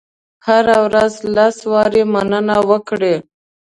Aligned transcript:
هره 0.45 0.77
ورځ 0.87 1.13
لس 1.35 1.57
وارې 1.71 2.03
مننه 2.13 2.57
وکړئ. 2.69 3.15